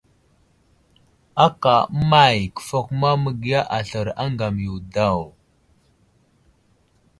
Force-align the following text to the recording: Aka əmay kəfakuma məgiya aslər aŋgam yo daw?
Aka 1.45 1.73
əmay 1.99 2.37
kəfakuma 2.55 3.11
məgiya 3.23 3.61
aslər 3.77 4.07
aŋgam 4.23 4.55
yo 4.65 4.75
daw? 4.93 5.19